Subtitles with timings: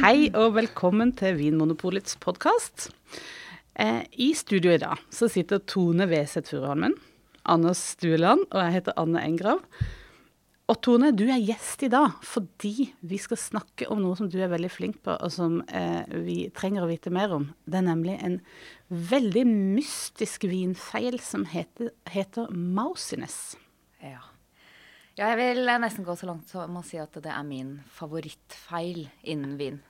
[0.00, 2.86] Hei og velkommen til Vinmonopolets podkast.
[3.76, 6.94] Eh, I studio i dag så sitter Tone Weseth Furuholmen,
[7.44, 9.60] Anders Stueland og jeg heter Anne Engrav.
[10.72, 14.38] Og Tone, du er gjest i dag fordi vi skal snakke om noe som du
[14.40, 17.50] er veldig flink på, og som eh, vi trenger å vite mer om.
[17.68, 18.40] Det er nemlig en
[18.88, 23.58] veldig mystisk vinfeil som heter, heter Mousiness.
[24.00, 24.24] Ja.
[25.20, 25.28] ja.
[25.28, 29.60] jeg vil nesten gå så langt som å si at det er min favorittfeil innen
[29.60, 29.82] vin.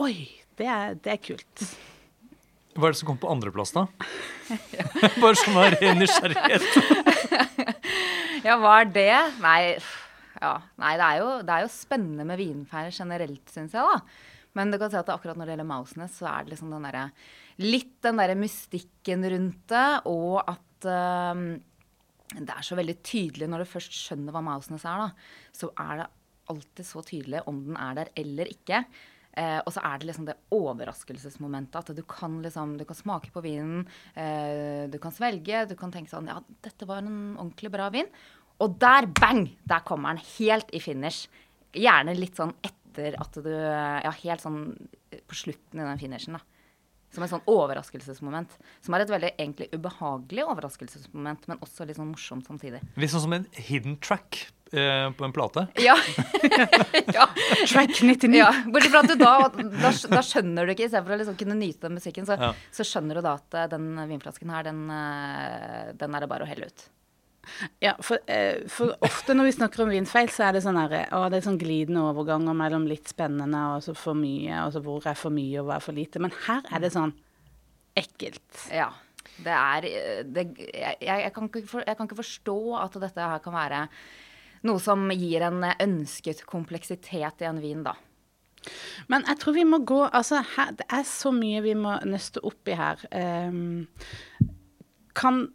[0.00, 0.14] Oi,
[0.56, 1.64] det er, det er kult.
[2.72, 3.84] Hva er det som kom på andreplass, da?
[5.22, 6.64] Bare sånn av ren nysgjerrighet.
[8.46, 9.10] ja, hva er det?
[9.44, 9.58] Nei,
[10.38, 10.54] ja.
[10.80, 14.32] Nei, det er, jo, det er jo spennende med vinfeier generelt, syns jeg, da.
[14.56, 16.88] Men du kan si at akkurat når det gjelder Mousenes, så er det liksom den
[16.88, 17.28] der,
[17.60, 21.44] litt den derre mystikken rundt det, og at uh,
[22.32, 26.02] det er så veldig tydelig når du først skjønner hva Mousenes er, da, så er
[26.02, 26.12] det
[26.52, 28.86] alltid så tydelig om den er der eller ikke.
[29.32, 31.78] Eh, og så er det liksom det overraskelsesmomentet.
[31.80, 35.92] At du kan liksom, du kan smake på vinen, eh, du kan svelge, du kan
[35.94, 38.10] tenke sånn Ja, dette var en ordentlig bra vin.
[38.62, 39.46] Og der, bang!
[39.68, 41.26] Der kommer den helt i finish.
[41.72, 44.64] Gjerne litt sånn etter at du Ja, helt sånn
[45.28, 46.44] på slutten i den finishen, da.
[47.12, 48.54] Som et sånn overraskelsesmoment.
[48.84, 52.80] Som er et veldig egentlig ubehagelig overraskelsesmoment, men også litt sånn morsomt samtidig.
[52.96, 55.66] Litt sånn som en hidden track eh, på en plate?
[55.88, 55.96] Ja.
[57.14, 57.28] ja.
[57.68, 58.38] Track 99.
[58.38, 58.52] Ja.
[58.66, 61.88] Bortsett fra at du da, da, da skjønner du ikke, istedenfor å liksom kunne nyte
[61.88, 62.50] den musikken, så, ja.
[62.74, 66.46] så, skjønner du da at eh, den vinflasken her, den, eh, den er det bare
[66.46, 66.88] å helle ut.
[67.82, 68.22] Ja, for,
[68.70, 71.46] for, ofte når vi snakker om vinfeil, så er det sånn her, å, det er
[71.48, 75.34] sånn glidende overganger mellom litt spennende og så for mye, og så hvor er for
[75.34, 76.22] mye og hva er for lite.
[76.22, 77.16] Men her er det sånn
[77.98, 78.68] ekkelt.
[78.70, 78.92] Ja.
[79.42, 79.86] Det er
[80.28, 83.86] det, jeg, jeg, kan for, jeg, kan ikke forstå at dette her kan være
[84.66, 87.96] noe som gir en ønsket kompleksitet i en vin, da.
[89.10, 92.42] Men jeg tror vi må gå Altså, her, det er så mye vi må nøste
[92.46, 93.02] opp i her.
[93.10, 93.88] Um,
[95.18, 95.48] kan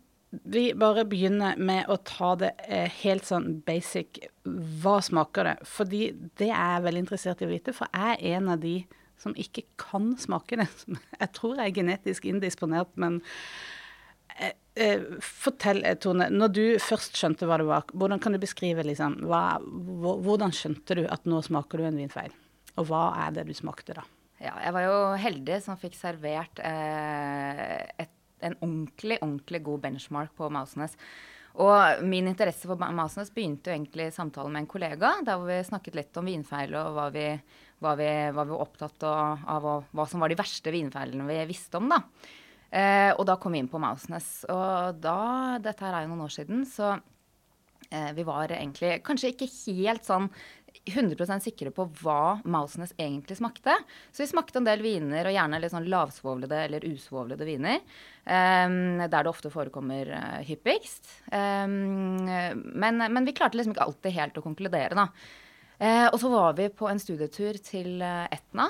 [0.44, 4.20] vi bare begynne med å ta det eh, helt sånn basic.
[4.44, 5.56] Hva smaker det?
[5.72, 6.02] Fordi
[6.38, 8.82] det er jeg veldig interessert i å vite, for jeg er en av de
[9.18, 10.68] som ikke kan smake det.
[11.24, 13.77] Jeg tror jeg er genetisk indisponert, men eh, eh,
[15.24, 16.30] fortell, eh, Tone.
[16.34, 21.00] Når du først skjønte hva det var, hvordan kan du beskrive liksom, hva, Hvordan skjønte
[21.00, 22.36] du at nå smaker du en vinfeil?
[22.78, 24.06] Og hva er det du smakte da?
[24.38, 28.14] Ja, jeg var jo heldig som fikk servert eh, et
[28.46, 30.98] en ordentlig, ordentlig god benchmark på Mausnes.
[31.58, 35.98] Og min interesse for Masnes begynte jo egentlig samtalen med en kollega, der vi snakket
[35.98, 37.32] litt om vinfeil og hva vi,
[37.82, 41.40] hva vi, hva vi var opptatt av og hva som var de verste vinfeilene vi
[41.50, 42.04] visste om, da.
[42.70, 44.46] Eh, og da kom vi inn på Mausnes.
[44.52, 45.20] Og da,
[45.64, 46.96] dette her er jo noen år siden, så
[47.90, 50.32] eh, vi var egentlig kanskje ikke helt sånn
[50.88, 53.74] 100% sikre på hva Mousenes egentlig smakte.
[54.12, 57.82] Så vi smakte en del viner, og gjerne litt sånn lavsvovlede eller usvovlede viner.
[58.28, 61.10] Um, der det ofte forekommer uh, hyppigst.
[61.32, 65.10] Um, men, men, vi klarte liksom ikke alltid helt å konkludere, da.
[65.78, 68.70] Uh, og så var vi på en studietur til uh, Etna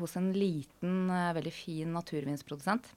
[0.00, 2.94] hos en liten, veldig fin naturvinsprodusent.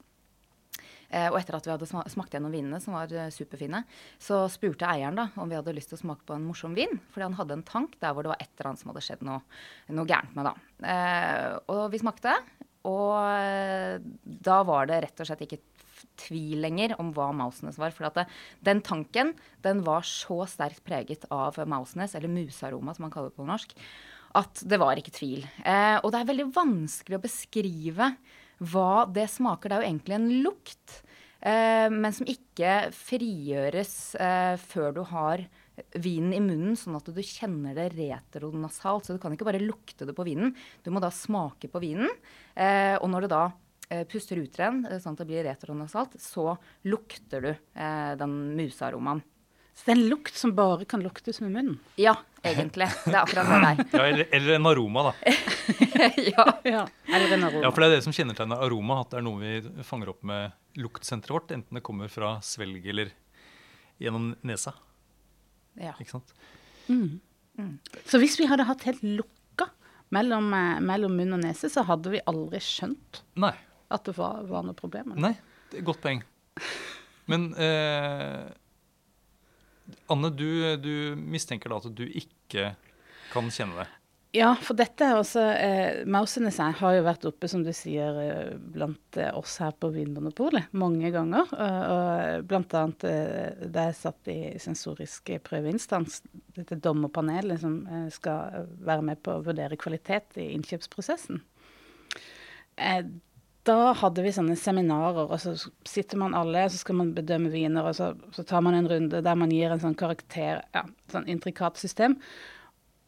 [1.09, 3.81] Eh, og etter at vi hadde smakt gjennom vinene, som var eh, superfine,
[4.21, 6.99] så spurte eieren da om vi hadde lyst til å smake på en morsom vin.
[7.13, 9.25] Fordi han hadde en tank der hvor det var et eller annet som hadde skjedd
[9.27, 9.41] noe,
[9.89, 10.49] noe gærent med.
[10.51, 10.55] da.
[10.93, 12.37] Eh, og vi smakte,
[12.89, 15.59] og da var det rett og slett ikke
[16.19, 17.93] tvil lenger om hva Mousenes var.
[17.95, 18.27] For det,
[18.65, 19.33] den tanken
[19.65, 23.75] den var så sterkt preget av Mousenes, eller musaroma som man kaller det på norsk,
[24.39, 25.45] at det var ikke tvil.
[25.65, 28.11] Eh, og det er veldig vanskelig å beskrive
[28.59, 29.69] hva det smaker.
[29.69, 30.99] Det er jo egentlig en lukt,
[31.39, 35.45] eh, men som ikke frigjøres eh, før du har
[35.95, 39.07] vinen i munnen, sånn at du kjenner det retronasalt.
[39.07, 40.53] Så du kan ikke bare lukte det på vinen,
[40.83, 42.11] du må da smake på vinen.
[42.55, 43.43] Eh, og når du da
[43.89, 46.53] eh, puster ut den, eh, sånn at det blir retronasalt, så
[46.89, 49.23] lukter du eh, den musearomaen.
[49.79, 51.77] Så det er en lukt som bare kan luktes med munnen?
[51.95, 52.87] Ja, egentlig.
[53.05, 53.85] Det er akkurat det der.
[53.99, 55.33] Ja, eller, eller, en aroma, da.
[56.31, 56.45] ja.
[56.63, 56.83] ja.
[57.07, 57.63] Eller en aroma.
[57.65, 60.21] Ja, for det er det som kjennetegner aroma, at det er noe vi fanger opp
[60.27, 63.11] med luktsenteret vårt, enten det kommer fra svelg eller
[63.99, 64.73] gjennom nesa.
[65.79, 65.95] Ja.
[65.99, 66.33] Ikke sant?
[66.87, 67.19] Mm.
[67.59, 67.75] Mm.
[68.07, 69.69] Så hvis vi hadde hatt helt lukka
[70.15, 73.53] mellom, eh, mellom, munn og nese, så hadde vi aldri skjønt Nei.
[73.91, 75.13] at det var, var noe problem?
[75.19, 75.35] Nei,
[75.69, 76.23] det er et godt poeng.
[77.29, 78.47] Men eh,
[80.09, 80.49] Anne, du,
[80.81, 82.73] du, mistenker da at du ikke
[83.33, 83.89] kan kjenne det?
[84.37, 88.51] Ja, for dette er også eh, Mausenes har jo vært oppe, som du sier, eh,
[88.75, 91.49] blant eh, oss her på Vinmonopolet mange ganger.
[91.49, 96.19] Og, og blant annet eh, da jeg satt i sensorisk prøveinstans,
[96.53, 101.41] dette dommerpanelet som eh, skal være med på å vurdere kvalitet i innkjøpsprosessen.
[102.77, 103.01] eh,
[103.67, 105.55] da hadde vi sånne seminarer, og så
[105.87, 109.21] sitter man alle, så skal man bedømme viner, og så, så tar man en runde
[109.25, 112.15] der man gir en sånn karakter, ja, sånn intrikat system.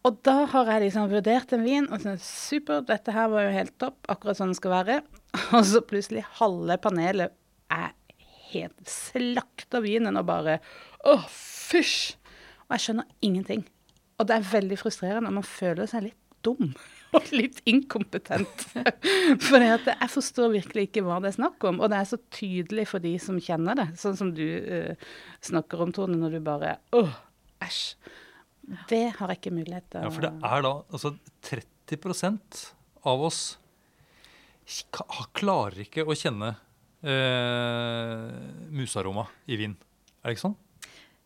[0.07, 3.55] Og da har jeg liksom vurdert en vin, og sånn super, dette her var jo
[3.55, 5.01] helt topp, akkurat sånn det skal være.
[5.55, 7.35] Og så plutselig halve panelet
[7.71, 7.93] er
[8.51, 10.57] helt slakt av vinen og bare
[11.07, 12.17] åh, fysj!
[12.65, 13.63] Og jeg skjønner ingenting.
[14.19, 16.73] Og det er veldig frustrerende, og man føler seg litt dum.
[17.17, 18.65] Og litt inkompetent.
[19.47, 21.81] For jeg forstår virkelig ikke hva det er snakk om.
[21.83, 25.07] Og det er så tydelig for de som kjenner det, sånn som du uh,
[25.43, 27.15] snakker om, Tone, når du bare åh,
[27.63, 27.83] æsj.
[28.87, 31.15] Det har jeg ikke mulighet til å Ja, for det er da altså
[31.49, 32.61] 30%
[33.09, 33.41] av oss
[35.35, 36.53] klarer ikke å kjenne
[37.03, 38.27] uh,
[38.71, 39.73] musaroma i vin.
[40.21, 40.59] Er det ikke sånn?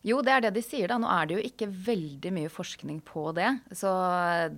[0.05, 0.91] Jo, det er det de sier.
[0.91, 0.99] da.
[1.01, 3.49] Nå er det jo ikke veldig mye forskning på det.
[3.73, 3.89] Så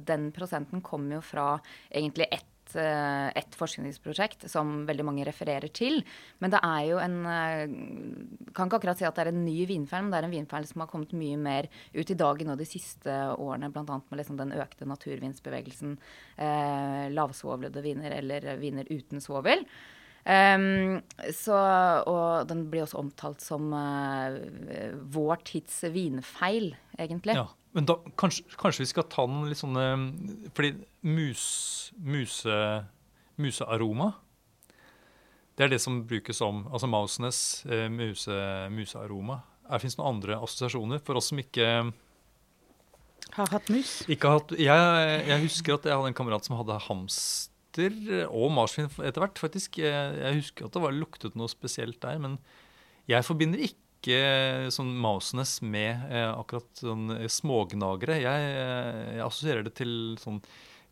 [0.07, 1.47] den prosenten kommer jo fra
[1.87, 6.01] egentlig ett eh, et forskningsprosjekt som veldig mange refererer til.
[6.43, 7.63] Men det er jo en eh,
[8.51, 10.83] Kan ikke akkurat si at det er en ny vinfeil, det er en vinfeil som
[10.83, 14.01] har kommet mye mer ut i dagen nå de siste årene, bl.a.
[14.03, 15.95] med liksom den økte naturvinsbevegelsen.
[16.35, 19.63] Eh, lavsvovlede viner eller viner uten svovel.
[20.27, 20.97] Um,
[21.31, 21.55] så,
[22.03, 24.35] og den blir også omtalt som uh,
[25.13, 27.37] vår tids vinfeil, egentlig.
[27.37, 27.45] Ja,
[27.77, 29.77] Men da, kanskje, kanskje, vi skal ta den litt sånn
[30.57, 30.73] Fordi
[31.07, 31.45] mus,
[31.95, 32.59] muse,
[33.39, 34.09] musearoma
[35.55, 38.37] Det er det som brukes om Altså Mausenes uh, muse,
[38.73, 39.41] musearoma.
[39.79, 41.69] Fins det noen andre assosiasjoner for oss som ikke
[43.37, 44.01] Har hatt mus?
[44.11, 48.27] Ikke har hatt, jeg, jeg husker at jeg hadde en kamerat som hadde hamster hamster
[48.27, 49.79] og marsvin etter hvert, faktisk.
[49.79, 52.37] Jeg husker at det var luktet noe spesielt der, men
[53.07, 58.19] jeg forbinder ikke sånn Mausenes med eh, akkurat sånn smågnagere.
[58.21, 58.49] Jeg,
[59.17, 60.41] jeg assosierer det til sånn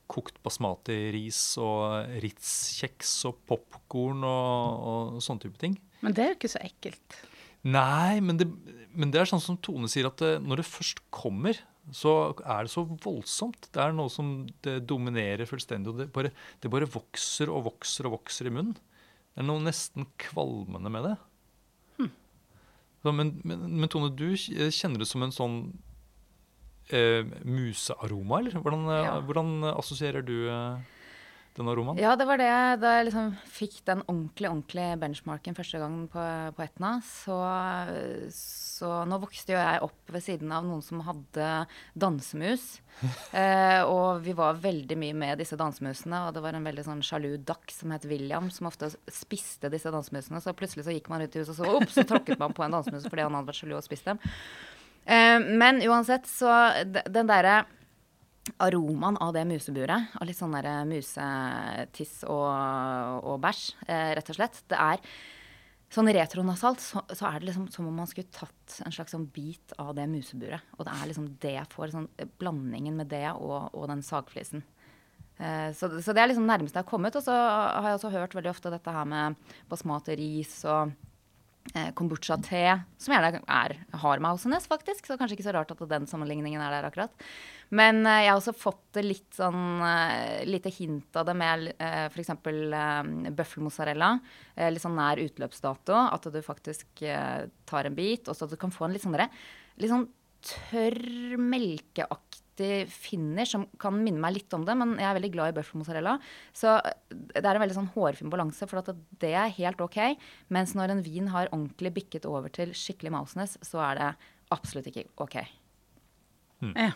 [0.10, 5.78] kokt basmati-ris og Ritz-kjeks og popkorn og, og sånne type ting.
[6.06, 7.22] Men det er jo ikke så ekkelt.
[7.66, 8.50] Nei, men det,
[8.94, 11.58] men det er sånn som Tone sier, at det, når det først kommer,
[11.94, 13.68] så er det så voldsomt.
[13.74, 15.92] Det er noe som det dominerer fullstendig.
[15.92, 18.74] og det bare, det bare, vokser og vokser og vokser i munnen.
[19.36, 21.16] Det er noe nesten kvalmende med det.
[22.00, 22.12] Hmm.
[23.04, 25.60] Så, men, men, men, Tone, du kjenner det som en sånn
[26.90, 28.58] eh, musearoma, eller?
[28.64, 29.16] Hvordan, ja.
[29.28, 30.95] hvordan assosierer du eh,
[31.58, 32.02] den romanen?
[32.04, 32.52] Ja, det var det.
[32.82, 36.24] Da jeg liksom fikk den ordentlig ordentlig benchmarken første gang på,
[36.58, 37.38] på Etna, så,
[38.36, 41.52] så, Nå vokste jo jeg opp ved siden av noen som hadde
[41.96, 42.66] dansemus.
[43.40, 47.04] eh, og vi var veldig mye med disse dansemusene, og det var en veldig sånn
[47.06, 50.44] sjalu dakk som het William, som ofte spiste disse dansemusene.
[50.44, 52.68] Så plutselig så gikk man rundt i huset, og så, opp, så tråkket man på
[52.68, 54.20] en dansemus fordi han hadde vært sjalu og spist dem.
[55.06, 56.52] Eh, men uansett, så
[56.84, 57.64] den derre
[58.62, 64.30] aromaen av det museburet, av litt sånn der eh, musetiss og, og bæsj, eh, rett
[64.34, 65.02] og slett, det er
[65.96, 69.28] Sånn retronasalt så, så, er det liksom som om man skulle tatt en slags sånn
[69.32, 70.66] bit av det museburet.
[70.76, 72.08] Og det er liksom det jeg får, sånn,
[72.42, 74.66] blandingen med det og, og den sagflisen.
[75.38, 77.16] Eh, så, så, det er liksom nærmest jeg har kommet.
[77.16, 79.38] Og så har jeg også hørt veldig ofte dette her med
[79.72, 81.05] basmati ris og eh,
[81.98, 82.62] kombucha-te,
[83.02, 83.74] som gjerne er
[84.04, 85.08] harmausenes faktisk.
[85.08, 87.26] Så kanskje ikke så rart at den sammenligningen er der akkurat.
[87.74, 92.06] Men uh, jeg har også fått litt sånn uh, lite hint av det med uh,
[92.12, 92.32] f.eks.
[92.46, 94.12] Uh, bøffelmozzarella.
[94.72, 95.98] Litt sånn nær utløpsdato.
[96.16, 97.04] At du faktisk
[97.68, 99.18] tar en bit, og så du kan få en litt sånn,
[99.82, 100.08] litt sånn
[100.46, 101.00] tørr,
[101.42, 102.35] melkeaktig
[102.92, 106.16] finish som kan minne meg litt om det, men jeg er veldig glad i bøffelmozzarella.
[106.56, 106.78] Så
[107.10, 110.00] det er en veldig sånn hårfin balanse, for det er helt OK.
[110.56, 114.12] Mens når en vin har ordentlig bikket over til skikkelig Mausnes, så er det
[114.56, 115.40] absolutt ikke OK.
[116.64, 116.74] Mm.
[116.74, 116.92] Ja.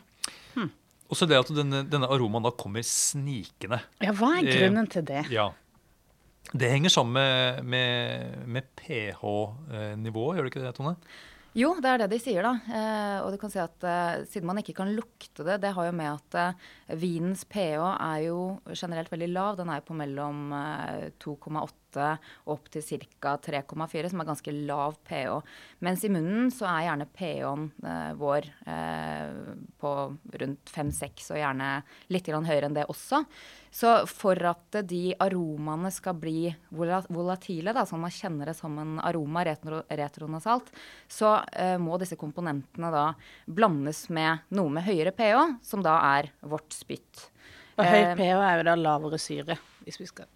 [0.56, 0.72] Hmm.
[1.10, 3.82] Også det at denne, denne, aromaen da kommer snikende.
[4.04, 5.26] Ja, Hva er grunnen til det?
[5.26, 5.50] Eh, ja.
[6.50, 10.96] Det henger sammen med, med, med pH-nivået, gjør det ikke det, Tone?
[11.58, 12.52] Jo, det er det de sier, da.
[12.70, 15.88] Eh, og du kan si at eh, siden man ikke kan lukte det, det har
[15.88, 16.68] jo med at eh,
[17.02, 18.40] vinens pH er jo
[18.70, 19.58] generelt veldig lav.
[19.58, 20.54] Den er på mellom
[21.18, 22.84] 2,8 opp til
[23.20, 23.36] ca.
[23.42, 25.40] 3,4, som er ganske lav pH.
[25.86, 29.94] Mens i munnen så er gjerne pH-en eh, vår eh, på
[30.44, 31.72] rundt 5-6, og gjerne
[32.14, 33.24] litt høyere enn det også.
[33.72, 38.98] Så for at de aromaene skal bli volatile, da, sånn man kjenner det som en
[39.06, 40.72] aroma retro, retronasalt,
[41.08, 43.06] så eh, må disse komponentene da
[43.46, 47.30] blandes med noe med høyere pH, som da er vårt spytt.
[47.78, 50.30] Og høyt eh, pH er jo da lavere syre, hvis vi skal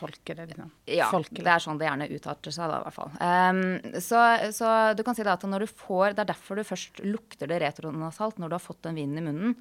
[0.00, 0.46] tolke det.
[0.50, 0.70] Liksom.
[0.90, 1.44] Ja, Folkelig.
[1.46, 3.12] det er sånn det gjerne utarter seg, da, i hvert fall.
[3.20, 4.22] Um, så,
[4.56, 7.50] så du kan si da at når du får Det er derfor du først lukter
[7.50, 9.54] det retronasalt når du har fått den vinen i munnen.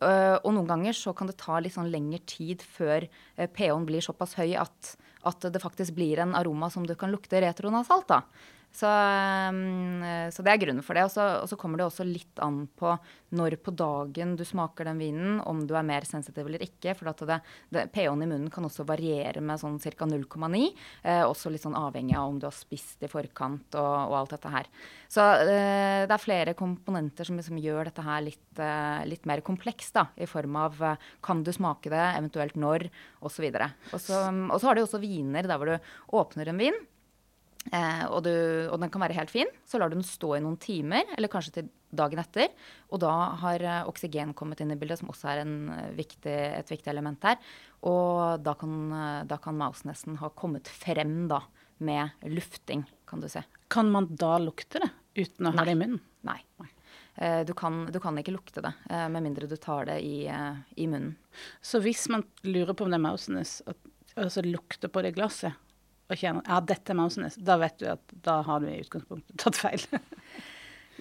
[0.00, 3.86] Uh, og noen ganger så kan det ta litt sånn lengre tid før uh, pH-en
[3.88, 4.94] blir såpass høy at,
[5.28, 8.24] at det faktisk blir en aroma som du kan lukte retronasalt, da.
[8.72, 10.00] Så, ehm,
[10.32, 11.04] så det er grunnen for det.
[11.04, 12.94] Og så, og så kommer det også litt an på
[13.36, 16.94] når på dagen du smaker den vinen, om du er mer sensitiv eller ikke.
[16.98, 17.38] For at det,
[17.72, 20.08] det, pH-en i munnen kan også variere med sånn ca.
[20.08, 20.62] 0,9.
[21.04, 24.36] Eh, også litt sånn avhengig av om du har spist i forkant og, og alt
[24.36, 24.68] dette her.
[25.12, 29.44] Så eh, det er flere komponenter som liksom gjør dette her litt, eh, litt mer
[29.44, 30.00] komplekst.
[30.16, 32.88] I form av eh, kan du smake det, eventuelt når,
[33.20, 33.48] osv.
[33.92, 36.76] Og så og så har du også viner der hvor du åpner en vin.
[37.70, 38.32] Eh, og, du,
[38.68, 39.50] og, den kan være helt fin.
[39.68, 42.50] Så lar du den stå i noen timer, eller kanskje til dagen etter.
[42.90, 46.72] Og da har eh, oksygen kommet inn i bildet, som også er eh, viktig, et
[46.72, 47.38] viktig element her.
[47.88, 51.42] Og da kan, eh, da kan mousenesten ha kommet frem da,
[51.82, 53.42] med lufting, kan du se.
[53.72, 56.02] Kan man da lukte det uten å ha det i munnen?
[56.22, 56.38] Nei.
[57.16, 60.24] Eh, du, kan, du kan ikke lukte det, eh, med mindre du tar det i,
[60.28, 61.16] i munnen.
[61.60, 63.58] Så hvis man lurer på om det er Mausenes,
[64.14, 65.58] altså lukter på det glasset,
[66.12, 69.38] og kjenner ja, dette er Mausenes, da vet du at da har du i utgangspunktet
[69.42, 69.86] tatt feil.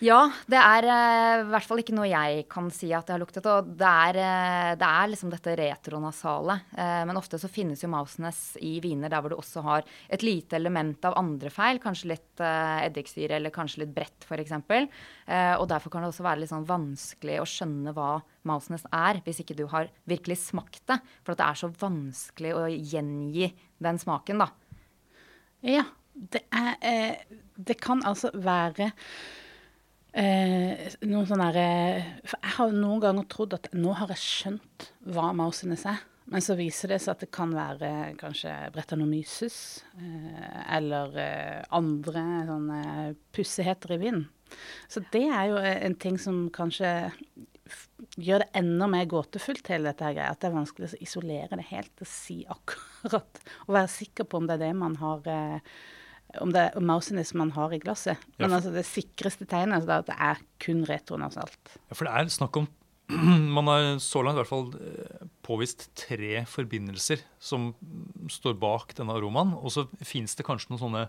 [0.01, 3.21] Ja, det er eh, i hvert fall ikke noe jeg kan si at jeg har
[3.21, 3.45] luktet.
[3.45, 6.55] Og det er, eh, det er liksom dette retronasale.
[6.73, 10.25] Eh, men ofte så finnes jo Mausenes i viner der hvor du også har et
[10.25, 11.77] lite element av andre feil.
[11.83, 14.57] Kanskje litt eddiksyre eller kanskje litt brett, f.eks.
[14.57, 18.15] Eh, og derfor kan det også være litt sånn vanskelig å skjønne hva
[18.49, 20.97] Mausenes er, hvis ikke du har virkelig smakt det.
[21.21, 24.49] For det er så vanskelig å gjengi den smaken, da.
[25.61, 28.91] Ja, det er eh, Det kan altså være
[30.17, 34.89] eh, noen sånne derre For jeg har noen ganger trodd at nå har jeg skjønt
[35.13, 36.01] hva Mausenes er.
[36.31, 39.57] Men så viser det seg at det kan være kanskje Brettanomyces
[39.99, 42.83] eh, eller eh, andre sånne
[43.35, 44.29] pussigheter i vinden.
[44.91, 47.11] Så det er jo eh, en ting som kanskje
[48.17, 50.33] gjør det enda mer gåtefullt, hele dette her greia.
[50.33, 54.41] At det er vanskelig å isolere det helt og si akkurat Og være sikker på
[54.41, 55.73] om det er det man har eh,
[56.39, 58.19] om det er mausenes man har i glasset.
[58.37, 61.73] Ja, Men for- altså det sikreste tegnet er at det er kun retronasalt.
[61.89, 62.69] Ja, for det er snakk om
[63.57, 67.73] Man har så langt i hvert fall eh, påvist tre forbindelser som
[68.31, 69.51] står bak denne aromaen.
[69.59, 71.01] Og så fins det kanskje noen sånne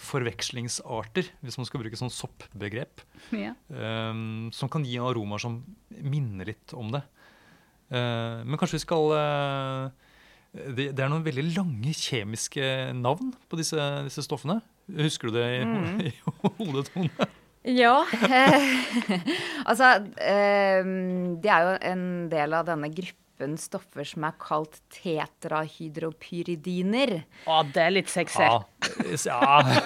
[0.00, 3.02] forvekslingsarter, hvis man skal bruke sånn soppbegrep,
[3.36, 3.52] Ja.
[3.68, 5.58] um, som kan gi en aroma som
[5.90, 7.02] minner litt om det.
[7.92, 9.90] Uh, men kanskje vi skal uh,
[10.56, 13.76] det, det er noen veldig lange kjemiske navn på disse,
[14.06, 14.60] disse stoffene.
[14.96, 15.66] Husker du det i,
[16.08, 16.12] i
[16.58, 17.28] hodet, Tone?
[17.66, 17.96] Ja.
[19.68, 19.88] altså,
[20.22, 20.86] eh,
[21.42, 22.92] det er jo en del av denne
[23.36, 27.24] gruppen stoffer som er kalt tetrahydropyridiner.
[27.46, 28.42] Å, det er litt sexy.
[28.42, 28.64] Ja.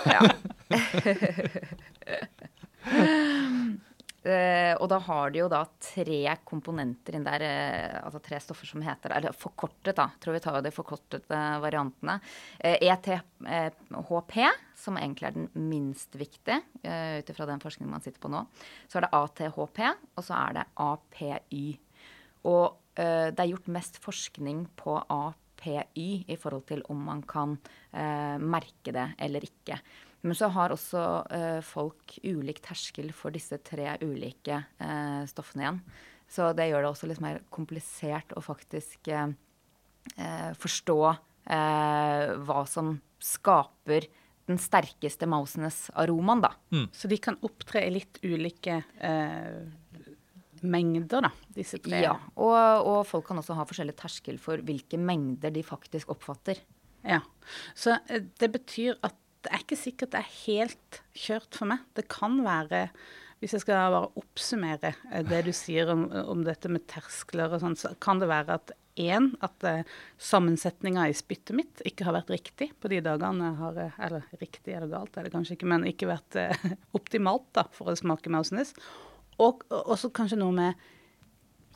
[0.06, 0.20] ja.
[4.20, 8.66] Uh, og da har de jo da tre komponenter inn der, uh, altså tre stoffer
[8.68, 10.10] som heter Eller forkortet, da.
[10.20, 12.20] Tror vi tar jo de forkortede variantene.
[12.62, 14.36] Uh, ETHP,
[14.76, 18.40] som egentlig er den minst viktige, eh, ut ifra den forskningen man sitter på nå.
[18.88, 19.78] Så er det ATHP,
[20.16, 21.66] og så er det APY.
[22.48, 27.56] Og eh, det er gjort mest forskning på APY i forhold til om man kan
[27.92, 29.78] eh, merke det eller ikke.
[30.26, 35.82] Men så har også eh, folk ulik terskel for disse tre ulike eh, stoffene igjen.
[36.30, 39.32] Så det gjør det også litt mer komplisert å faktisk eh,
[40.16, 44.06] eh, forstå eh, hva som skaper
[44.50, 46.52] den sterkeste mausenes aromaen, da.
[46.96, 49.60] Så de kan opptre i litt ulike eh,
[50.66, 52.02] mengder, da, disse tre.
[52.04, 56.60] Ja, og, og folk kan også ha forskjellig terskel for hvilke mengder de faktisk oppfatter.
[57.06, 57.22] Ja.
[57.74, 61.84] Så eh, det betyr at det er ikke sikkert det er helt kjørt for meg.
[61.96, 62.88] Det kan være
[63.40, 67.62] hvis jeg skal bare oppsummere eh, det du sier om, om dette med terskler og
[67.62, 69.86] sånn, så kan det være at én, at eh,
[70.20, 74.74] sammensetninga i spyttet mitt ikke har vært riktig på de dagene jeg har Eller riktig
[74.76, 76.36] eller galt er det kanskje ikke, men ikke vært
[76.98, 78.74] optimalt da, for å smake Mausenes.
[79.40, 80.88] Og og også kanskje noe med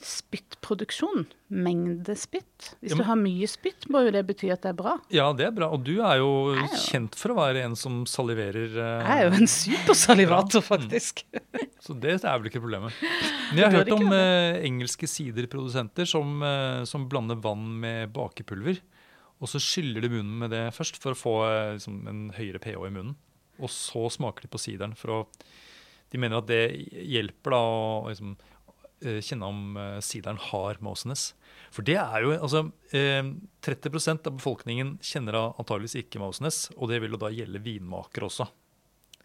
[0.05, 1.25] spyttproduksjon.
[1.55, 2.75] Mengde spytt.
[2.83, 4.95] Hvis Ja, du har mye spytt, må jo det bety at det er bra.
[5.15, 5.69] Ja, det er bra.
[5.73, 8.75] Og du er jo er jo- kjent for å være en som saliverer.
[8.75, 11.23] Uh, Jeg er jo en supersalivator, faktisk.
[11.81, 12.93] Så det er vel ikke problemet.
[13.55, 18.81] Men jeg har hørt om eh, engelske siderprodusenter som, uh, som blander vann med bakepulver.
[19.41, 21.35] Og så skyller de munnen med det først for å få
[21.79, 23.15] liksom, en høyere pH i munnen.
[23.61, 25.19] Og så smaker de på sideren for å
[26.15, 26.63] De mener at det
[27.11, 28.35] hjelper da å liksom
[29.03, 31.33] eh, kjenne om eh, sideren har Moseness.
[31.75, 33.25] For det er jo altså eh,
[33.67, 38.47] 30% av befolkningen kjenner antageligvis ikke Moseness, og det vil jo da gjelde vinmakere også.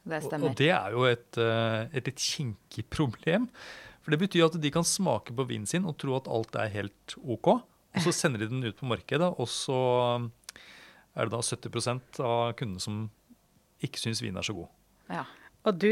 [0.09, 0.49] Det stemmer.
[0.49, 3.45] og det er jo et, eh, et litt kinkig problem.
[4.01, 6.71] For det betyr at de kan smake på vinen sin og tro at alt er
[6.73, 7.51] helt OK.
[7.93, 9.77] Og så sender de den ut på markedet, og så
[11.17, 12.99] er det da 70% av kundene som
[13.85, 14.69] ikke syns vinen er så god.
[15.09, 15.25] Ja.
[15.67, 15.89] Og du,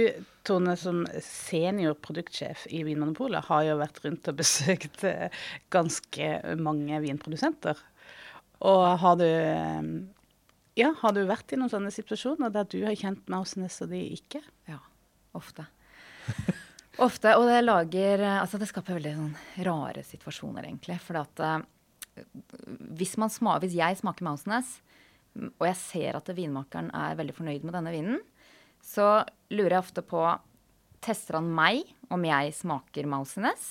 [0.47, 5.33] Tone, som senior produktsjef i Vinmonopolet, har jo vært rundt og besøkt eh,
[5.73, 6.29] ganske
[6.63, 7.81] mange vinprodusenter.
[8.67, 9.89] Og har du eh,
[10.77, 13.99] ja, har du vært i noen sånne situasjoner der du har kjent Mausnes og de
[14.13, 14.43] ikke?
[14.69, 14.77] Ja,
[15.37, 15.65] ofte.
[17.07, 20.99] ofte, og det lager Altså, det skaper veldig sånn rare situasjoner, egentlig.
[21.01, 22.23] For at eh,
[22.93, 24.77] hvis, man sma, hvis jeg smaker Mausnes,
[25.57, 28.21] og jeg ser at vinmakeren er veldig fornøyd med denne vinen,
[28.87, 29.07] så
[29.51, 30.23] lurer jeg ofte på
[31.03, 33.67] Tester han meg om jeg smaker Mausenes?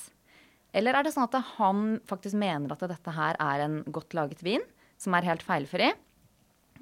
[0.76, 4.44] Eller er det sånn at han faktisk mener at dette her er en godt laget
[4.44, 4.64] vin,
[5.00, 5.88] som er helt feilfri,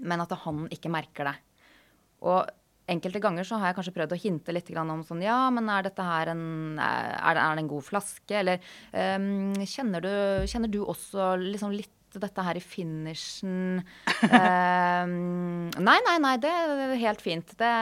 [0.03, 1.37] men at han ikke merker det?
[2.27, 2.43] Og
[2.91, 5.87] enkelte ganger så har jeg kanskje prøvd å hinte litt om sånn Ja, men er
[5.87, 8.35] dette her en Er det, er det en god flaske?
[8.41, 8.61] Eller
[8.93, 13.83] um, kjenner, du, kjenner du også liksom litt dette her i finishen
[14.29, 17.55] eh, Nei, nei, nei, det er helt fint.
[17.59, 17.75] Det,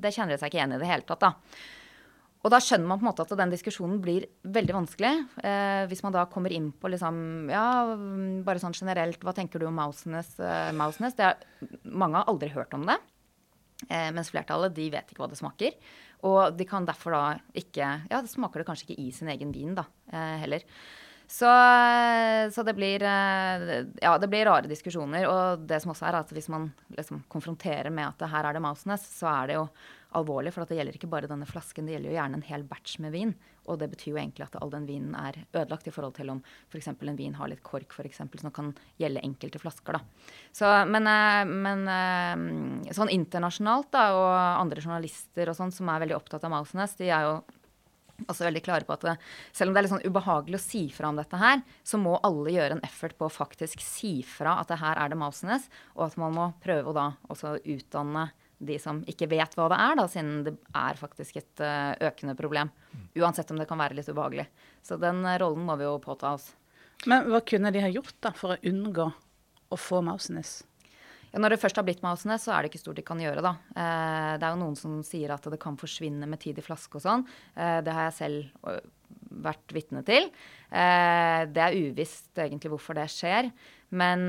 [0.00, 1.32] det kjenner de seg ikke igjen i det hele tatt, da.
[2.44, 5.12] Og da skjønner man på en måte at den diskusjonen blir veldig vanskelig.
[5.40, 7.94] Eh, hvis man da kommer inn på liksom Ja,
[8.44, 10.34] bare sånn generelt, hva tenker du om Mouseness?
[10.36, 12.98] Eh, mange har aldri hørt om det.
[13.88, 15.72] Eh, mens flertallet de vet ikke hva det smaker.
[16.24, 17.24] Og de kan derfor da
[17.56, 20.68] ikke Ja, det smaker det kanskje ikke i sin egen vin, da, eh, heller.
[21.34, 21.50] Så,
[22.54, 25.26] så det blir eh, Ja, det blir rare diskusjoner.
[25.26, 28.62] Og det som også er, at hvis man liksom konfronterer med at her er det
[28.62, 29.64] Mouseness, så er det jo
[30.14, 30.52] alvorlig.
[30.54, 33.14] For det gjelder ikke bare denne flasken, det gjelder jo gjerne en hel batch med
[33.16, 33.34] vin.
[33.64, 36.44] Og det betyr jo egentlig at all den vinen er ødelagt i forhold til om
[36.70, 36.92] f.eks.
[36.92, 38.70] en vin har litt kork, eksempel, som kan
[39.02, 39.98] gjelde enkelte flasker.
[39.98, 40.30] da.
[40.54, 44.30] Så, men, eh, men eh, sånn internasjonalt, da, og
[44.62, 47.36] andre journalister og sånn som er veldig opptatt av Mouseness, de er jo
[48.28, 49.06] også veldig klare på at
[49.54, 52.16] selv om det er litt sånn ubehagelig å si fra om dette her, så må
[52.26, 55.68] alle gjøre en effort på å faktisk si fra at det her er det Mausenes,
[55.96, 58.28] og at man må prøve å da også utdanne
[58.64, 62.36] de som ikke vet hva det er, da, siden det er faktisk et uh, økende
[62.38, 62.70] problem.
[63.18, 64.46] Uansett om det kan være litt ubehagelig.
[64.84, 66.52] Så den uh, rollen må vi jo påta oss.
[67.10, 69.08] Men hva kunne de ha gjort da for å unngå
[69.74, 70.62] å få Mausenes?
[71.34, 73.56] Når det først har blitt Mausenes, så er det ikke stort de kan gjøre, da.
[73.74, 77.00] Uh, det er jo noen som sier at det kan forsvinne med tid i flaske
[77.00, 77.24] og sånn.
[77.54, 78.84] det har jeg selv
[79.42, 80.28] vært vitne til.
[80.70, 83.50] det er uvisst egentlig hvorfor det skjer.
[83.94, 84.26] Men,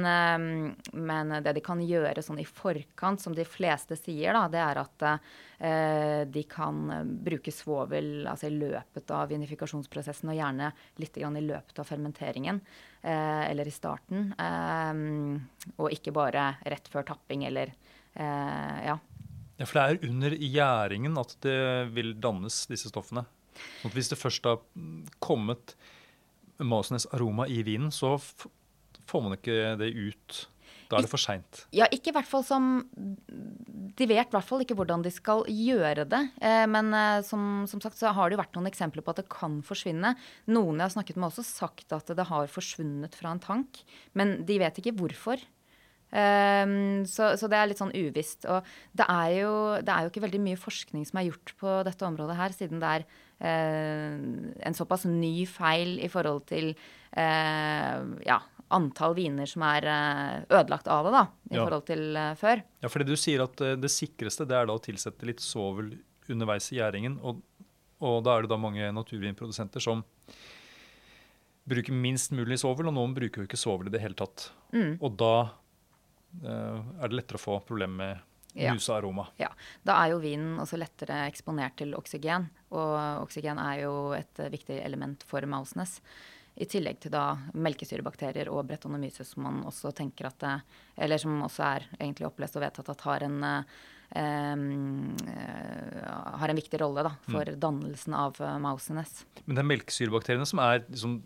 [0.93, 4.79] men, det de kan gjøre sånn i forkant, som de fleste sier, da, det er
[4.81, 6.83] at eh, de kan
[7.25, 10.69] bruke svovel altså i løpet av vinifikasjonsprosessen, og gjerne
[11.01, 12.61] litt i løpet av fermenteringen,
[13.01, 14.29] eh, eller i starten.
[14.37, 17.73] Eh, og ikke bare rett før tapping eller
[18.15, 18.93] ja.
[19.59, 21.57] Ja, For det er under gjæringen at det
[21.91, 23.25] vil dannes, disse stoffene.
[23.81, 24.61] Sånn hvis det først har
[25.23, 25.75] kommet
[26.63, 28.15] masenes aroma i vinen, så
[29.09, 30.45] får man ikke det ut.
[30.89, 31.63] Da er det for seint.
[31.73, 35.41] Ja, ikke i hvert fall som De vet i hvert fall ikke hvordan de skal
[35.49, 36.21] gjøre det.
[36.43, 39.23] Eh, men eh, som, som, sagt så har det jo vært noen eksempler på at
[39.23, 40.13] det kan forsvinne.
[40.51, 43.81] Noen jeg har snakket med, har også sagt at det har forsvunnet fra en tank.
[44.13, 45.41] Men de vet ikke hvorfor.
[46.15, 48.45] Um, så, så, det er litt sånn uvisst.
[48.51, 51.79] Og det er, jo, det er, jo, ikke veldig mye forskning som er gjort på
[51.87, 53.07] dette området her, siden det er
[53.39, 58.37] en såpass ny feil i forhold til uh, ja,
[58.75, 61.65] antall viner som er uh, ødelagt av det, da, i Ja.
[61.65, 62.63] forhold til før.
[62.81, 65.97] Ja, fordi du sier at det sikreste det er da å tilsette litt svovel
[66.31, 67.19] underveis i gjæringen.
[67.21, 67.43] Og,
[68.01, 70.01] og da er det da mange naturvinprodusenter som
[71.65, 74.51] bruker minst mulig svovel, og noen bruker jo ikke svovel i det hele tatt.
[74.73, 74.97] Mm.
[75.01, 75.31] Og da
[76.45, 78.19] eh, er det lettere å få problemer med
[78.55, 78.73] Ja.
[78.73, 79.27] musearoma.
[79.37, 79.49] Ja,
[79.83, 82.47] Da er jo vinen også lettere eksponert til oksygen.
[82.71, 85.99] Og oksygen er jo et eh, viktig element for Mausenes.
[86.55, 90.53] I tillegg til da melkesyrebakterier og bretonomyces, som man også tenker at det,
[90.97, 93.63] Eller som også er egentlig opplest og vedtatt at har en, eh,
[94.15, 94.55] eh,
[96.39, 99.25] har en viktig rolle da, for dannelsen av eh, Mausenes.
[99.45, 101.17] Men det er melkesyrebakteriene som er liksom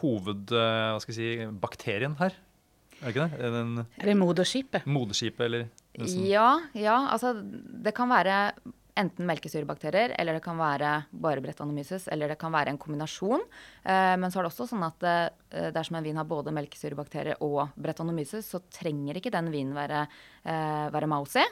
[0.00, 2.34] hovedbakterien eh, si her.
[3.00, 3.38] Er det ikke det?
[3.56, 4.84] Den Er det moderskipet?
[4.86, 5.62] moderskipet, eller
[6.00, 8.42] den Ja, ja, altså det kan være
[9.00, 10.90] enten melkesyrebakterier, eller det kan være
[11.22, 13.44] bare bretonomyces, eller det kan være en kombinasjon.
[13.84, 17.40] Eh, men så er det også sånn at eh, dersom en vin har både melkesyrebakterier
[17.46, 20.04] og bretonomyces, så trenger ikke den vinen være,
[20.44, 21.46] eh, være mousy.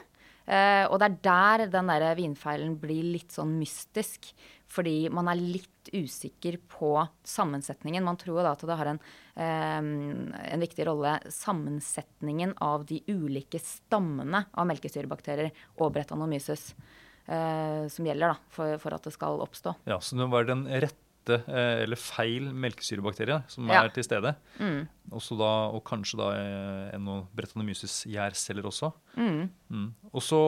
[0.49, 4.31] Eh, og det er der den der vinfeilen blir litt sånn mystisk.
[4.69, 6.93] Fordi man er litt usikker på
[7.25, 8.05] sammensetningen.
[8.05, 9.01] Man tror da at det har en,
[9.35, 9.81] eh,
[10.53, 16.73] en viktig rolle sammensetningen av de ulike stammene av melkesyrebakterier og bretanomyces
[17.25, 19.73] eh, som gjelder da, for, for, at det skal oppstå.
[19.89, 23.81] Ja, Så det var den rette eh, eller feil melkesyrebakterie som ja.
[23.81, 24.35] er til stede.
[24.61, 24.85] Mm.
[25.09, 26.29] Da, og kanskje da
[26.93, 28.93] eno bretanomyces gjærceller også.
[29.17, 29.49] Mm.
[29.73, 29.89] Mm.
[30.13, 30.45] Og så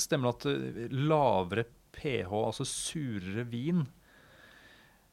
[0.00, 3.84] stemmer det at lavere pH, altså surere vin,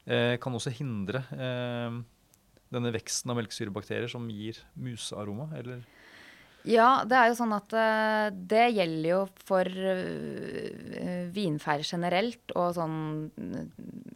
[0.05, 2.01] eh, kan også hindre eh,
[2.71, 5.83] denne veksten av melkesyrebakterier som gir musearoma, eller?
[6.67, 12.75] Ja, det er jo sånn at uh, det gjelder jo for uh, vinfeil generelt og
[12.77, 12.99] sånn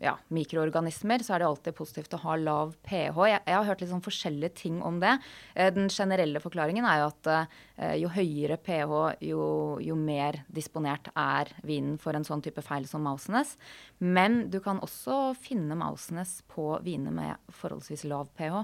[0.01, 1.25] ja, mikroorganismer.
[1.25, 3.17] Så er det alltid positivt å ha lav pH.
[3.31, 5.15] Jeg, jeg har hørt litt sånn forskjellige ting om det.
[5.57, 7.31] Uh, den generelle forklaringen er jo at
[7.99, 8.91] jo høyere pH,
[9.27, 9.41] jo,
[9.83, 13.57] jo, mer disponert er vinen for en sånn type feil som Mausenes.
[13.99, 18.63] Men du kan også finne Mausenes på viner med forholdsvis lav pH.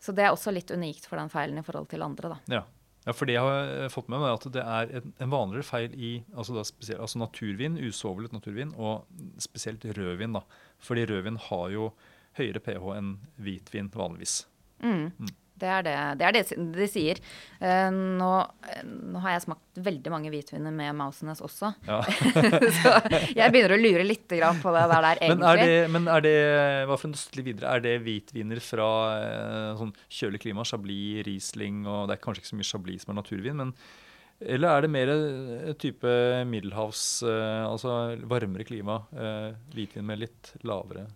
[0.00, 2.36] Så det er også litt unikt for den feilen i forhold til andre.
[2.36, 2.58] da.
[2.58, 2.64] Ja.
[3.06, 5.94] Ja, for det jeg har fått med meg, at det er en, en vanligere feil
[5.96, 9.06] i altså, spesielt, altså naturvin, usovlet naturvin, og
[9.40, 10.34] spesielt rødvin.
[10.36, 10.42] da.
[10.84, 11.86] Fordi rødvin har jo
[12.36, 14.42] høyere pH enn hvitvin vanligvis.
[14.84, 15.06] Mm.
[15.16, 15.32] Mm.
[15.58, 16.42] Det er det, det, er det
[16.76, 17.20] de sier.
[17.58, 18.30] Uh, nå,
[18.86, 21.72] nå, har jeg smakt veldig mange hvitviner med Mausenes også.
[21.88, 22.00] Ja.
[22.80, 22.94] så
[23.34, 24.38] jeg begynner å lure litt på
[24.74, 25.38] det der, der egentlig.
[25.38, 26.34] Men er det, men er det
[26.88, 30.66] hva for en videre, er det hvitviner fra uh, sånn kjølig klima?
[30.68, 33.74] Chablis, Riesling og Det er kanskje ikke så mye Chablis som er naturvin, men
[34.38, 35.10] eller er det mer
[35.82, 36.10] type
[36.46, 37.94] middelhavs, uh, altså
[38.30, 39.00] varmere klima,
[39.74, 41.08] hvitvin med litt lavere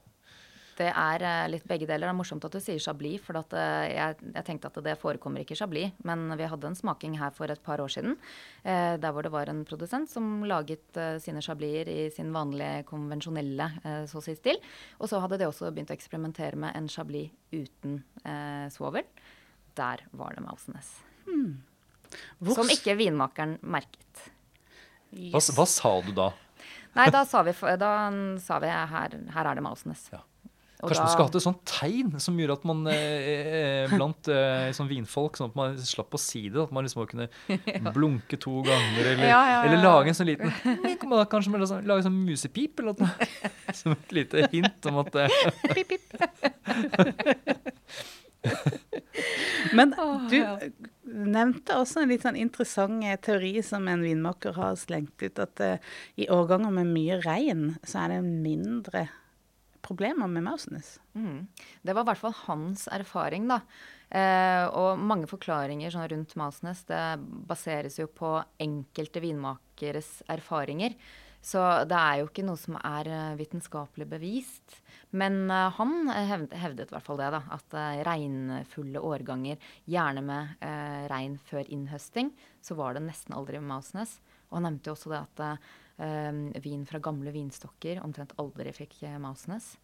[0.82, 2.08] det er uh, litt begge deler.
[2.08, 4.96] Det er morsomt at du sier Chablis, for at, uh, jeg, jeg, tenkte at det
[5.00, 5.94] forekommer ikke Chablis.
[6.08, 8.16] Men vi hadde en smaking her for et par år siden
[8.64, 13.68] eh, der hvor det var en produsent som laget sine Chablis i sin vanlige, konvensjonelle
[14.10, 14.58] så å si stil.
[14.98, 18.00] Og så hadde de også begynt å eksperimentere med en Chablis uten
[18.72, 19.06] svovel.
[19.78, 20.94] Der var det Mausenes.
[21.26, 21.62] Hmm.
[22.54, 24.26] Som ikke vinmakeren merket.
[25.12, 25.52] Yes.
[25.52, 26.30] Hva, hva, sa du da?
[26.96, 27.92] Nei, da sa vi, da
[28.40, 30.06] sa vi her, her er det Mausenes.
[30.12, 30.22] Ja.
[30.82, 31.04] Kanskje da...
[31.04, 33.26] man skulle hatt et sånt tegn som gjorde at man eh,
[33.86, 36.58] eh blant eh, sånn vinfolk sånn at man slapp å si det.
[36.64, 37.28] At man liksom kunne
[37.96, 39.60] blunke to ganger, eller, ja, ja, ja.
[39.68, 40.50] eller lage en sånn liten
[41.30, 43.28] Kanskje man sånn, lage sånn musepip, eller noe.
[43.78, 45.38] Som et lite hint om at eh,
[45.76, 46.06] Pip, pip.
[49.72, 49.94] Men
[50.30, 50.40] du
[51.06, 55.92] nevnte også en litt sånn interessant teori som en vinmaker har slengt ut, at uh,
[56.18, 59.06] i årganger med mye regn, så er det mindre
[59.92, 60.96] problemer med Mausnes.
[61.14, 61.44] Mm.
[61.84, 63.60] Det var i hvert fall hans erfaring, da.
[64.12, 67.02] Eh, og mange forklaringer sånn, rundt Mausnes det
[67.48, 70.96] baseres jo på enkelte vinmakeres erfaringer.
[71.42, 71.58] Så
[71.90, 74.76] det er jo ikke noe som er uh, vitenskapelig bevist.
[75.10, 77.40] Men uh, han hevdet, hevdet, i hvert fall det, da.
[77.56, 79.58] At uh, regnfulle årganger,
[79.90, 80.54] gjerne med
[81.10, 82.30] regn før innhøsting,
[82.62, 84.20] så var det nesten aldri med Mausnes.
[84.52, 85.62] Og han nevnte jo også det at
[86.62, 89.74] vin fra gamle vinstokker omtrent aldri fikk uh, Mausenes.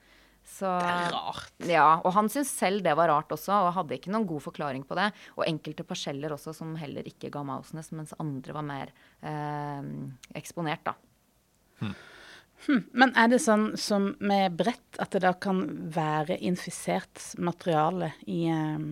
[0.49, 1.51] Så, det er rart.
[1.69, 4.85] Ja, og han syntes selv det var rart også, og hadde ikke noen god forklaring
[4.89, 5.11] på det.
[5.37, 9.91] Og enkelte parseller også som heller ikke ga Mausnes, mens andre var mer eh,
[10.41, 10.97] eksponert, da.
[11.83, 11.99] Hmm.
[12.67, 12.81] Hmm.
[12.91, 15.63] Men er det sånn som med brett, at det da kan
[15.95, 18.89] være infisert materiale i um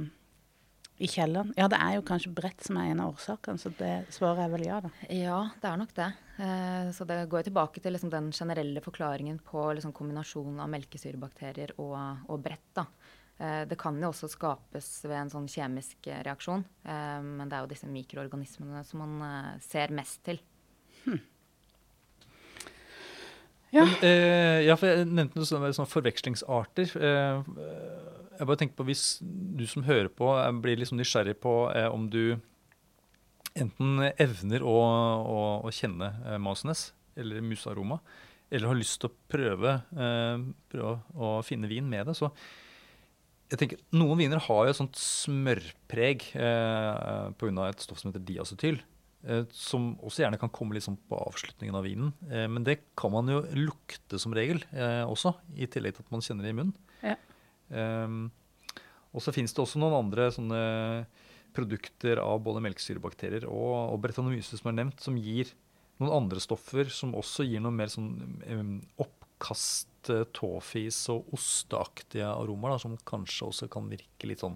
[0.99, 1.53] i kjelleren?
[1.59, 4.53] Ja, det er jo kanskje brett som er en av årsakene, så det svaret er
[4.55, 4.91] vel ja, da.
[5.13, 6.09] Ja, det er nok det.
[6.41, 10.73] Eh, så det går jo tilbake til liksom den generelle forklaringen på liksom kombinasjonen av
[10.73, 11.97] melkesyrebakterier og,
[12.33, 12.69] og brett.
[12.77, 12.87] da.
[13.37, 17.67] Eh, det kan jo også skapes ved en sånn kjemisk reaksjon, eh, men det er
[17.67, 20.41] jo disse mikroorganismene som man ser mest til.
[21.05, 21.21] Hmm.
[23.77, 23.85] Ja.
[23.85, 26.93] Men, eh, ja, for jeg nevnte noe sånn, sånn forvekslingsarter.
[26.97, 27.49] Eh,
[28.38, 30.29] jeg bare tenker på Hvis du som hører på,
[30.62, 32.38] blir liksom nysgjerrig på eh, om du
[33.57, 37.96] enten evner å, å, å kjenne eh, Masnes eller musaroma,
[38.53, 42.29] eller har lyst til å prøve, eh, prøve, å finne vin med det, så
[43.46, 47.68] jeg tenker, Noen viner har jo et sånt smørpreg eh, pga.
[47.70, 48.81] et stoff som heter diacetyl.
[49.27, 52.12] Eh, som også gjerne kan komme liksom på avslutningen av vinen.
[52.31, 56.12] Eh, men det kan man jo lukte som regel eh, også, i tillegg til at
[56.14, 56.77] man kjenner det i munnen.
[57.71, 58.27] Um,
[59.17, 60.61] og så finnes det også noen andre sånne
[61.57, 65.55] produkter av både melkesyrebakterier og, og bretanomyse som er nevnt, som gir
[66.03, 68.11] noen andre stoffer som også gir noe mer sånn
[68.53, 74.55] um, oppkast, tåfis og osteaktige aromaer, som kanskje også kan virke litt sånn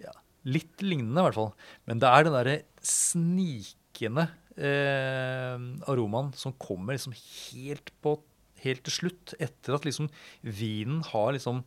[0.00, 0.14] ja,
[0.48, 1.50] Litt lignende, i hvert fall.
[1.84, 5.60] Men det er den derre snikende eh,
[5.92, 8.14] aromaen som kommer liksom helt på
[8.64, 10.10] helt til slutt, etter at liksom
[10.42, 11.64] vinen har liksom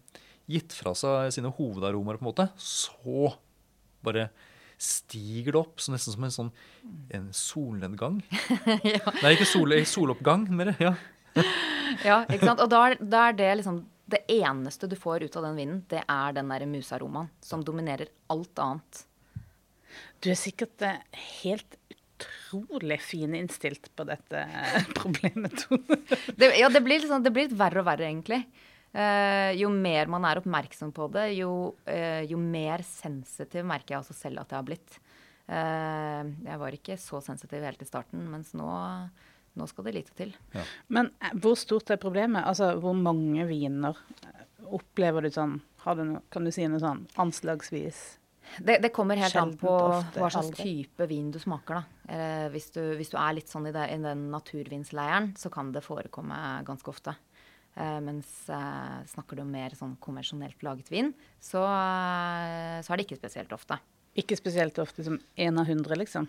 [0.51, 3.33] gitt fra seg sine hovedaromaer, på en måte, så
[4.03, 4.27] bare
[4.83, 6.51] stiger det opp, så nesten som en sånn
[7.15, 8.19] en solnedgang.
[9.23, 10.75] Nei, ikke sol, soloppgang, mer.
[10.81, 10.95] Ja.
[12.01, 12.61] Ja, ikke sant.
[12.63, 13.75] Og da er, da er det liksom
[14.09, 18.09] det eneste du får ut av den vinen, det er den derre musaromaen som dominerer
[18.33, 19.03] alt annet.
[20.23, 21.77] Du er sikkert helt helt
[22.23, 25.99] utrolig fininnstilt på dette eh, problemet, Tone.
[26.35, 28.43] Det, ja, det blir, liksom, det blir litt verre og verre, egentlig.
[28.93, 34.03] Uh, jo mer man er oppmerksom på det, jo, uh, jo mer sensitiv merker jeg
[34.03, 34.99] også selv at jeg har blitt.
[35.49, 38.69] Uh, jeg var ikke så sensitiv helt i starten, mens nå,
[39.57, 40.35] nå skal det lite til.
[40.93, 42.45] Men eh, hvor stort er problemet?
[42.45, 43.97] Altså, hvor mange viner
[44.73, 48.03] opplever du sånn har du noe, Kan du si noe sånn anslagsvis?
[48.57, 50.63] Det, det kommer helt an på ofte, hva slags aldri.
[50.63, 51.81] type vin du smaker.
[51.81, 52.13] da.
[52.13, 55.71] Eh, hvis, du, hvis du er litt sånn i, det, i den naturvinsleiren, så kan
[55.73, 57.15] det forekomme ganske ofte.
[57.75, 61.09] Eh, mens eh, snakker du om mer sånn konvensjonelt laget vin,
[61.41, 63.79] så, eh, så er det ikke spesielt ofte.
[64.19, 66.27] Ikke spesielt ofte som én av hundre, liksom.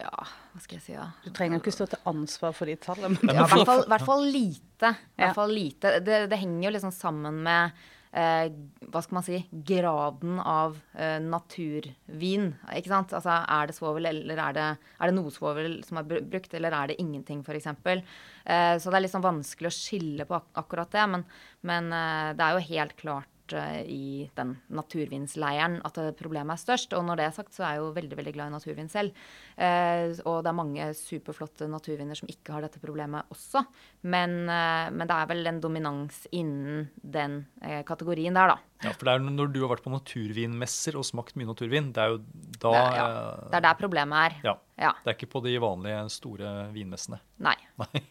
[0.00, 1.10] Ja, hva skal jeg si da?
[1.26, 3.18] Du trenger ikke stå til ansvar for de tallene.
[3.20, 4.94] Men Ja, i hvert fall, hvert fall lite.
[5.18, 5.98] Hvert fall lite.
[6.00, 12.48] Det, det henger jo liksom sammen med hva skal man si, graden av eh, naturvin.
[12.74, 13.14] Ikke sant?
[13.14, 14.66] Altså, er det svovel, eller er det,
[14.98, 17.70] er det noe svovel som er brukt, eller er det ingenting, f.eks.?
[17.86, 21.06] Eh, så det er litt sånn vanskelig å skille på ak akkurat det.
[21.14, 21.26] Men,
[21.70, 24.04] men eh, det er jo helt klart eh, i
[24.36, 26.94] den naturvinsleiren at problemet er størst.
[26.96, 29.26] Og når det er sagt, så er jeg jo veldig veldig glad i naturvin selv.
[29.56, 33.64] Eh, og det er mange superflotte naturviner som ikke har dette problemet også.
[34.02, 38.58] Men, eh, men det er vel en dominans innen den eh, kategorien der, da.
[38.80, 42.00] Ja, for det er når du har vært på naturvinmesser og smakt mye naturvin, det
[42.00, 42.20] er jo
[42.60, 43.08] da Det er, ja,
[43.50, 44.36] det er der problemet er.
[44.50, 44.54] Ja.
[44.80, 44.94] Ja.
[45.04, 47.20] Det er ikke på de vanlige store vinmessene.
[47.44, 48.04] Nei, Nei.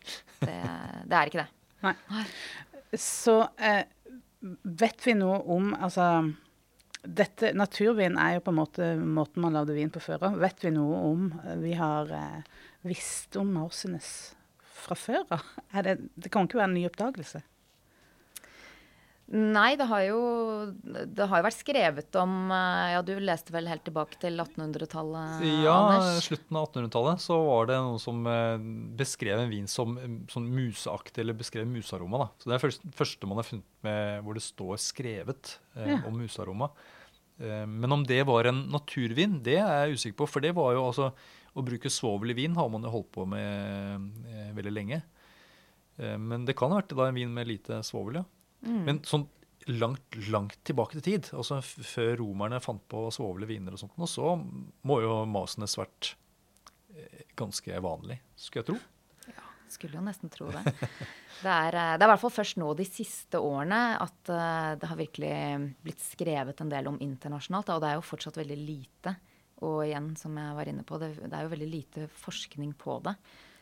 [0.43, 0.57] det,
[1.09, 1.49] det er ikke det.
[1.85, 1.95] Nei.
[2.97, 3.83] Så eh,
[4.63, 6.05] vet vi noe om Altså
[6.99, 10.25] dette, Naturvin er jo på en måte måten man lagde vin på før.
[10.41, 11.29] Vet vi noe om
[11.61, 12.41] Vi har eh,
[12.87, 14.09] visst om Marsenes
[14.79, 15.45] fra før av?
[15.85, 17.43] Det, det kan ikke være en ny oppdagelse?
[19.29, 20.19] Nei, det har jo
[20.81, 25.43] det har jo vært skrevet om eh, Ja, du leste vel helt tilbake til 1800-tallet,
[25.61, 26.23] Ja, Anders?
[26.25, 28.55] slutten av 1800-tallet så var det noen som eh,
[28.97, 29.93] beskrev en vin som
[30.33, 32.23] sånn museaktig, eller beskrev musearoma.
[32.23, 32.27] da.
[32.41, 35.99] Så Det er første, første man har funnet med hvor det står skrevet eh, Ja.
[36.09, 36.71] om musearoma.
[37.37, 40.29] Eh, men om det var en naturvin, det er jeg usikker på.
[40.33, 41.11] For det var jo altså
[41.57, 44.99] Å bruke svovel i vin har man jo holdt på med eh, veldig lenge.
[45.99, 48.23] Men det kan ha vært da en vin med lite svovel, ja.
[48.65, 48.81] Mm.
[48.87, 49.27] Men sånn
[49.69, 54.09] langt, langt tilbake til tid, altså før romerne fant på svovle viner og sånt, og
[54.09, 54.33] så
[54.87, 56.13] må jo Masenes vært
[56.95, 58.79] eh, ganske vanlig, skulle jeg tro.
[59.29, 60.65] Ja, Skulle jo nesten tro det.
[61.39, 64.71] Det er, eh, det er i hvert fall først nå de siste årene at eh,
[64.75, 65.35] det har virkelig
[65.85, 67.69] blitt skrevet en del om internasjonalt.
[67.71, 69.13] Og det er jo fortsatt veldig lite.
[69.63, 72.97] Og igjen, som jeg var inne på, det, det er jo veldig lite forskning på
[73.07, 73.15] det.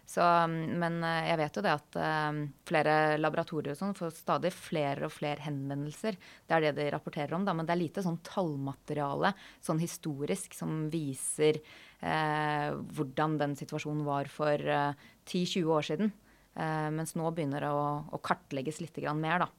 [0.07, 2.37] Så, mm, men eh, jeg vet jo det at eh,
[2.69, 6.15] flere laboratorier og sånn får stadig flere og flere henvendelser.
[6.47, 10.55] Det er det de rapporterer om, da, men det er lite sånn tallmateriale sånn historisk
[10.55, 16.15] som viser eh, hvordan den situasjonen var for eh, 10-20 år siden.
[16.55, 19.51] Eh, mens nå begynner det å, å kartlegges litt mer, da.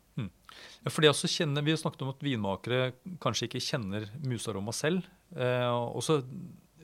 [0.82, 5.06] Ja, for også kjenner, Vi snakket om at vinmakere kanskje ikke kjenner musaroma selv.
[5.36, 6.22] Eh, og så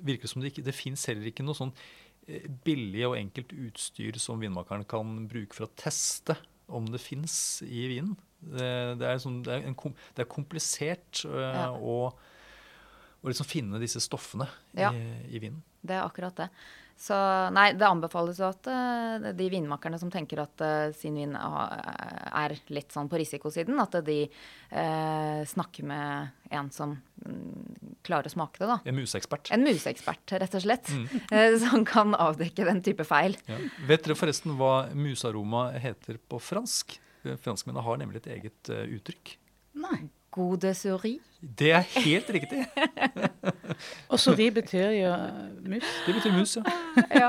[0.05, 1.73] virker det som det ikke det fins heller ikke noe sånn
[2.65, 6.37] billig og enkelt utstyr som vinmakeren kan bruke for å teste
[6.73, 7.35] om det fins
[7.67, 8.15] i vinen.
[8.45, 8.69] Det,
[9.01, 11.67] det, er sånn, det, er kom- det er komplisert eh, Ja.
[11.77, 12.13] å,
[13.25, 14.93] å liksom finne disse stoffene Ja.
[14.93, 15.63] i, i vinen.
[15.85, 16.51] Det er akkurat det.
[16.95, 17.17] Så
[17.51, 21.65] nei, det anbefales jo at uh, de vinmakerne som tenker at uh, sin vin ha-
[22.45, 28.35] er litt sånn på risikosiden, at de uh, snakker med en som mm, klarer å
[28.37, 28.79] smake det, da.
[28.87, 29.51] En museekspert.
[29.57, 30.93] En museekspert, rett og slett.
[31.35, 33.35] eh, som kan avdekke den type feil.
[33.51, 33.59] Ja.
[33.91, 37.01] Vet dere forresten hva musaroma heter på fransk?
[37.43, 39.35] Franskmennene har nemlig et eget uttrykk.
[39.83, 40.05] Nei.
[40.35, 41.23] God de souris.
[41.45, 42.65] Det er helt riktig.
[44.13, 45.11] Og souri betyr jo
[45.69, 45.91] mus.
[46.07, 46.63] Det betyr mus, ja.
[47.13, 47.29] Ja.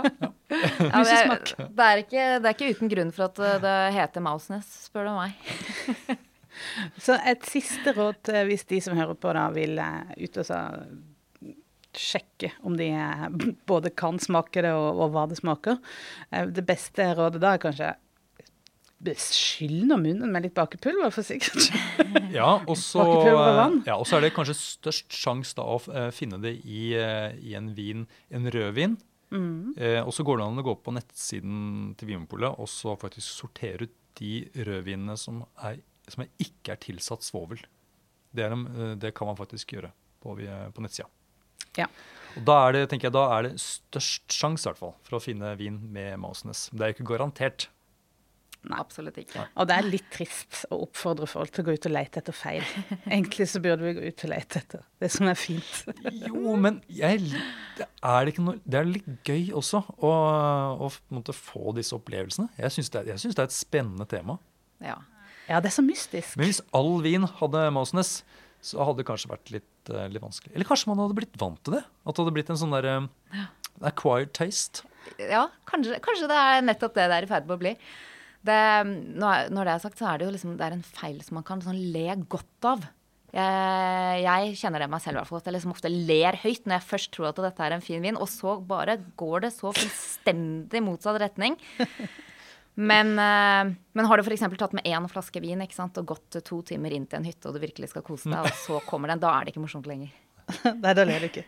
[0.50, 3.76] Ja, det, er, det, er ikke, det er ikke uten grunn for at eh, det
[3.98, 6.16] heter Mausnes, spør du meg.
[7.04, 10.48] Så et siste råd eh, hvis de som hører på da vil eh, ut og
[10.48, 10.62] så
[11.96, 12.90] sjekke om de
[13.68, 15.78] både kan smake det og, og hva det smaker.
[16.52, 17.92] Det beste rådet da er kanskje
[19.14, 21.70] skyll nå munnen med litt bakepulver for sikkert.
[22.36, 23.78] Ja, og så vann.
[23.86, 27.54] ja, og så er det kanskje størst sjanse å eh, finne det i, eh, i
[27.56, 28.98] en vin, en rødvin,
[29.36, 31.56] Eh, og så går det an å gå på nettsiden
[32.00, 36.80] til Vinmonopolet og så faktisk sortere ut de rødvinene som, er, som er ikke er
[36.80, 37.60] tilsatt svovel.
[38.32, 39.90] Det, er, eh, det kan man faktisk gjøre
[40.24, 41.10] på, vi- på nettsida.
[41.76, 41.90] Ja.
[42.38, 45.18] Og da er det, tenker jeg, da er det størst sjanse i hvert fall, for
[45.18, 46.70] å finne vin med Mausnes.
[46.72, 47.68] Det er jo ikke garantert.
[48.66, 48.80] Nei.
[48.82, 49.44] Absolutt ikke.
[49.62, 52.36] Og det er litt trist å oppfordre folk til å gå ut og lete etter
[52.36, 52.64] feil.
[53.06, 55.84] Egentlig så burde vi gå ut og lete etter det som er fint.
[56.26, 57.22] Jo, men jeg,
[57.78, 60.14] det, er det, ikke noe, det er litt gøy også å,
[60.88, 62.50] å måtte få disse opplevelsene.
[62.58, 64.40] Jeg syns det, er- synes det er et spennende tema.
[64.84, 64.98] Ja.
[65.46, 66.34] Ja, det er så mystisk.
[66.42, 68.16] Men hvis all vin hadde Mausenes,
[68.66, 70.56] så hadde det kanskje vært litt, eh, litt vanskelig.
[70.58, 71.84] Eller kanskje man hadde blitt vant til det?
[72.02, 73.44] At det hadde blitt en sånn der eh,
[73.86, 74.88] acquired taste.
[75.22, 77.76] ja kanskje, kanskje det er nettopp det det er i ferd med å bli.
[78.46, 78.60] Det,
[79.18, 81.48] når, det er sagt, så er det jo liksom, det er en feil som man
[81.48, 82.86] kan sånn le godt av.
[83.36, 87.12] Jeg, jeg kjenner det meg selv at jeg liksom ofte ler høyt når jeg først
[87.12, 91.20] tror at dette er en fin vin, og så bare går det så fullstendig motsatt
[91.24, 91.58] retning.
[92.76, 94.46] Men, eh, men har du f.eks.
[94.60, 97.48] tatt med én flaske vin ikke sant, og gått to timer inn til en hytte
[97.48, 99.88] og du virkelig skal kose deg, og så kommer den, da er det ikke morsomt
[99.88, 100.12] lenger.
[100.84, 101.46] Nei, da ler du ikke.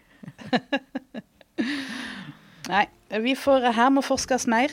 [2.71, 2.85] Nei,
[3.23, 4.71] vi får her må forskes mer.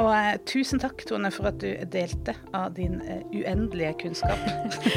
[0.00, 4.40] Og eh, tusen takk, Tone, for at du delte av din eh, uendelige kunnskap.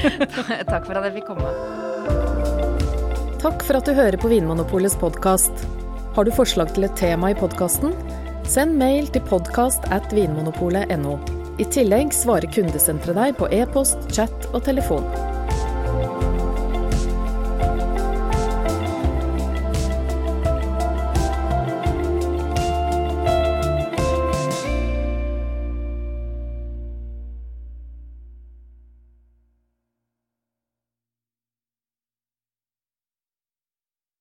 [0.71, 1.51] Takk for at jeg fikk komme.
[3.43, 5.65] Takk for at du hører på Vinmonopolets podkast.
[6.15, 7.91] Har du forslag til et tema i podkasten?
[8.47, 11.19] Send mail til podkast at vinmonopolet.no.
[11.59, 15.32] I tillegg svarer kundesenteret deg på e-post, chat og telefon.